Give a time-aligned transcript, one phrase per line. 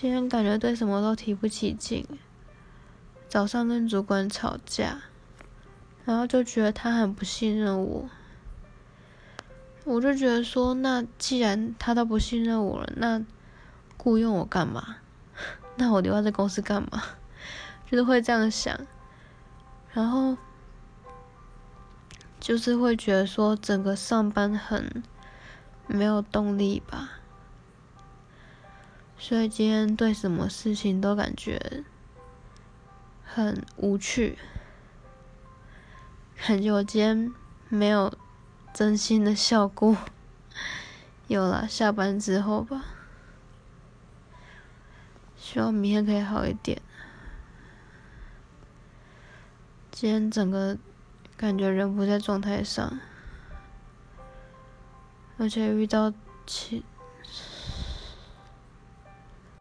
[0.00, 2.06] 今天感觉对什么都提不起劲。
[3.28, 5.00] 早上跟主管吵架，
[6.04, 8.08] 然后就觉得他很不信任我。
[9.84, 13.26] 我就觉得说，那既然他都不信任我了，那
[13.96, 14.98] 雇佣我干嘛？
[15.74, 17.02] 那我留在这公司干嘛？
[17.90, 18.78] 就是会这样想，
[19.90, 20.36] 然后
[22.38, 25.02] 就是会觉得说，整个上班很
[25.88, 27.14] 没有动力吧。
[29.20, 31.82] 所以今天对什么事情都感觉
[33.24, 34.38] 很无趣，
[36.46, 37.34] 感觉我今天
[37.68, 38.16] 没有
[38.72, 39.96] 真心的笑过。
[41.26, 42.84] 有了，下班之后吧，
[45.36, 46.80] 希望明天可以好一点。
[49.90, 50.78] 今天整个
[51.36, 52.98] 感觉人不在状态上，
[55.36, 56.12] 而且遇到
[56.46, 56.82] 其